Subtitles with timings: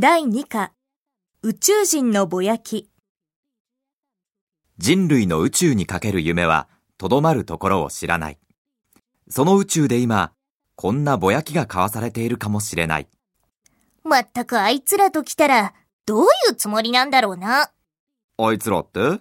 [0.00, 0.70] 第2課
[1.42, 2.88] 宇宙人のぼやき
[4.78, 8.38] 人類の宇宙にかける夢は、とどまるところを知らない。
[9.28, 10.30] その宇宙で今、
[10.76, 13.08] こんなぼやきが交わされているかもしれない。
[14.04, 15.74] まったくあいつらと来たら、
[16.06, 17.72] どういうつもりなんだろうな。
[18.36, 19.18] あいつらって？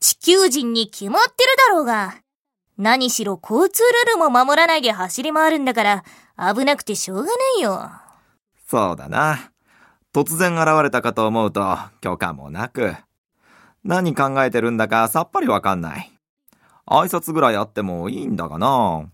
[0.00, 2.22] 地球人に決まってるだろうが。
[2.78, 6.04] 何しろ交通ルールも守らないで走り回るんだから、
[6.54, 7.90] 危なくてしょうがないよ。
[8.66, 9.52] そうだな。
[10.16, 12.94] 突然現れたかと思うと、許可もなく。
[13.84, 16.10] 何考えてるんだかさっぱりわかんない。
[16.86, 19.10] 挨拶ぐらいあってもいいんだがな。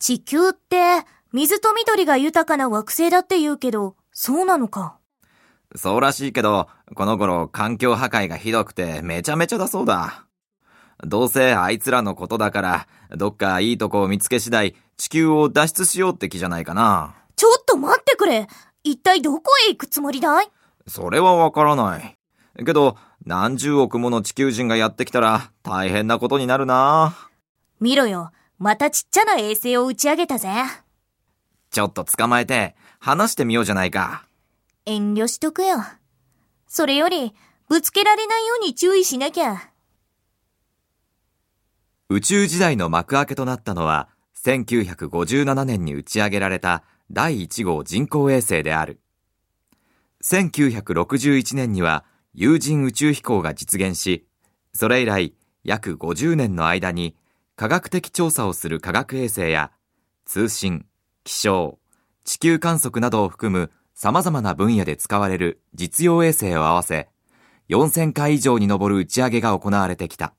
[0.00, 4.98] 地球って、水と緑が豊かな惑星だって言うけど、そうなのか。
[5.76, 6.66] そうらしいけど、
[6.96, 10.26] この頃環境破壊がひどくてめちゃめちゃだそうだ。
[11.04, 17.14] どうせあいつらのことだから、どっかいいとこを見つけ次第、地球を脱出しようって気じゃないかな。
[17.36, 18.48] ちょっと待ってくれ。
[18.84, 20.48] 一体どこへ行くつもりだい？
[20.86, 22.16] それはわからない。
[22.64, 27.16] けど、何十億もの地球人がやってきたら大変なことになるな。
[27.80, 28.30] 見ろよ。
[28.58, 30.48] またちっちゃな衛星を打ち上げたぜ。
[31.70, 34.26] ちょっと捕まえて、話してみようじゃないか。
[34.86, 35.78] 遠慮しとくよ。
[36.68, 37.34] それより、
[37.68, 39.70] ぶつけられないように注意しなきゃ。
[42.10, 44.08] 宇宙時代の幕開けとなったのは、
[44.44, 49.00] 1957年に打ち上げられた第1号人工衛星である。
[50.22, 54.26] 1961年には有人宇宙飛行が実現し、
[54.72, 57.16] それ以来約50年の間に
[57.56, 59.70] 科学的調査をする科学衛星や
[60.24, 60.86] 通信、
[61.24, 61.78] 気象、
[62.24, 67.08] 地球観測などを含む様々な分野で使われる実用衛星を合わせ、
[67.68, 70.34] 4000回以上に上る打ち上げが行われてきた。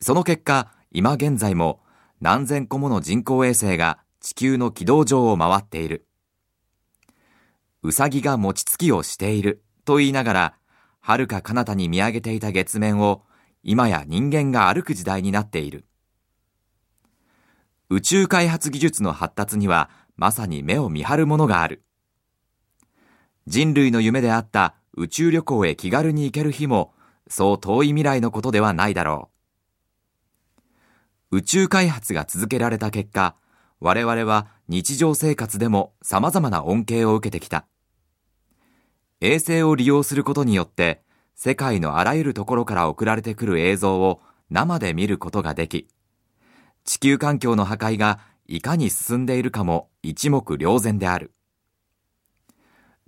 [0.00, 1.80] その結果、今現在も
[2.20, 6.06] 何千個もの人工衛星が地球の軌道上を回っている。
[7.82, 10.54] うさぎが餅つきをしていると言いながら、
[11.00, 13.22] 遥か彼方に見上げていた月面を
[13.62, 15.86] 今や人間が歩く時代になっている。
[17.88, 21.82] 宇宙開発技術の発達にはまさに目を見張るものがある。
[23.46, 26.92] 人類の夢であった宇宙旅行へ気軽に行ける日も
[27.26, 29.30] そう遠い未来のことではないだろ
[31.30, 31.38] う。
[31.38, 33.34] 宇宙開発が続けられた結果、
[33.80, 37.66] 我々は日常生活でも様々な恩恵を受けてきた。
[39.22, 41.02] 衛星を利用することによって、
[41.34, 44.20] 世界のあらゆるところから送られてくる映像を
[44.50, 45.88] 生で見ることができ、
[46.84, 51.32] 地球環境の破壊がいかに進んでいるかも一目瞭然である。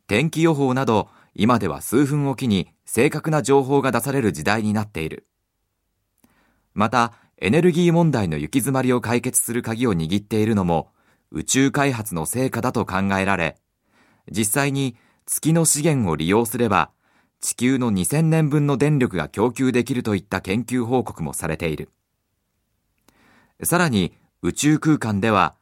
[0.06, 5.26] 天気予報など、今では数分おきに正確な情報が出される時代になっている。
[6.74, 10.90] また、エネルギー問題の行き詰まりを解決する鍵を握っているのも
[11.30, 13.56] 宇宙開発の成果だと考えられ、
[14.30, 16.90] 実際に月の資源を利用すれば
[17.40, 21.90] 地球の2000年分の電力が供給できるといった研究報告もされている。
[23.62, 25.54] さらに宇宙空間では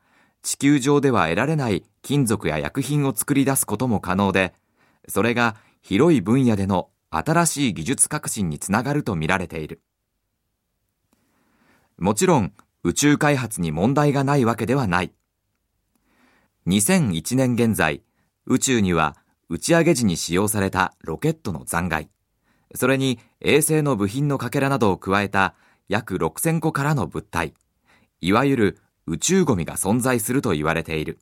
[0.42, 4.54] 地球上では得られない金属や薬品を作り出すことも可能で、
[5.09, 9.82] それが広い分野での新しい技術革新につながると見られている。
[12.00, 15.12] もちろん宇宙開発に問題がないわけではない。
[16.66, 18.02] 2001年現在、
[18.46, 19.18] 宇宙には
[19.50, 22.08] 打ち上げ時に使用されたロケットの残骸、
[22.74, 25.54] それに衛星の部品のかけらなどを加えた
[25.88, 27.54] 約6000個からの物体、
[28.22, 31.18] いわゆる宇宙ゴミが存在すると言われている。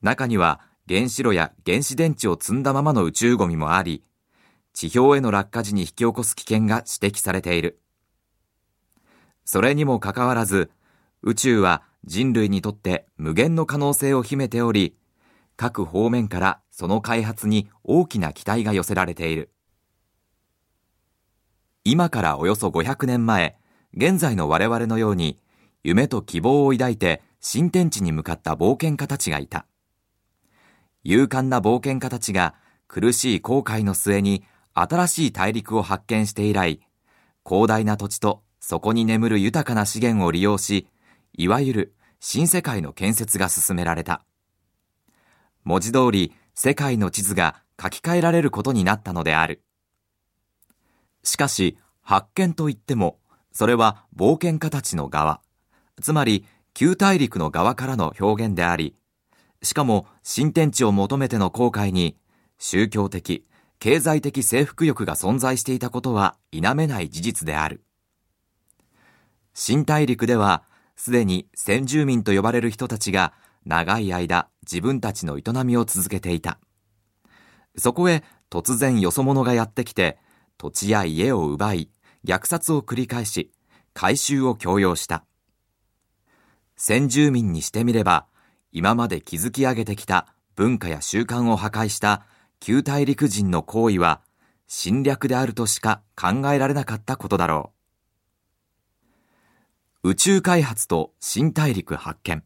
[0.00, 4.04] 中には原子炉や原子電池を積んだままの宇宙ゴミもあり、
[4.74, 7.80] 地表への落下時に引き起こす危険が指摘されている。
[9.44, 10.70] それにもかかわらず、
[11.22, 14.96] 宇宙は人類にとって無限の可能性を秘めており、
[15.56, 19.50] 各方面からその開発に大きな期待が寄せられている。
[21.84, 23.56] 今からおよそ500年前、
[23.96, 25.38] 現在の我々のように、
[25.82, 29.66] 夢と希望を抱いて新天地に向かった冒険家たちがいた。
[31.04, 32.54] 勇敢な冒険家たちが
[32.88, 36.80] 苦しい航海の末に新しい大陸を発見して以来、
[37.46, 40.86] 広大な土地とそこに眠る豊かな資源を利用し、
[41.34, 44.24] いわゆる新世界の建設が進められた。
[45.64, 49.62] 文字通り世界の地図が書き換えられることになったのである。
[51.22, 53.18] しかし、発見といっても、
[53.52, 55.42] それは冒険家たちの側、
[56.00, 58.96] つまり旧大陸の側からの表現であり、
[59.62, 62.16] しかも新天地を求めての航海に
[62.56, 63.46] 宗教的、
[63.78, 67.84] 経済的征服欲が存在していたことは否めない事実である。
[69.54, 70.64] 新大陸では、
[70.96, 73.32] すでに先住民と呼ばれる人たちが
[73.64, 76.58] 長い間自分たちの営みを続けていた。
[77.76, 80.18] そこへ突然よそ者がやってきて、
[80.58, 81.90] 土地や家を奪い、
[82.26, 83.52] 虐殺を繰り返し、
[83.92, 85.24] 改修を強要した。
[86.76, 88.26] 先住民にしてみれば、
[88.72, 92.26] 今まで築き上げてきた文化や習慣を破壊した
[92.58, 94.20] 旧大陸人の行為は
[94.66, 97.73] 侵略であるとしか考えられなかったことだろう。
[100.06, 102.44] 宇宙開発と新大陸発見。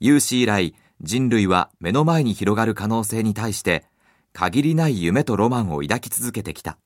[0.00, 3.84] 有史以来、人類は目の前に広がる可能性に対して
[4.32, 6.78] 限りない夢とロマンを抱き続けてきた。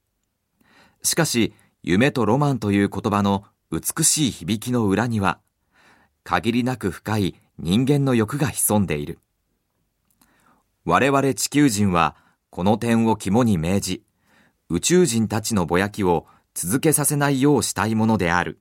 [1.05, 1.55] しかし、
[1.85, 5.39] 夢とロマンという言葉の美しい響きの裏には、
[6.25, 9.21] 限りなく深い人間の欲が潜んでいる。
[10.87, 12.17] 我々地球人は
[12.51, 14.03] この点を肝に銘じ、
[14.71, 18.61] 宇宙人たちのぼやきを続けさせないようしたいものである。